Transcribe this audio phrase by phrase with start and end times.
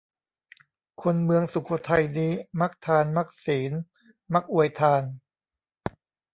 [1.01, 3.71] คนเมืองสุโขทัยนี้ มักทาน มักศีล
[4.33, 5.03] มักอวยทาน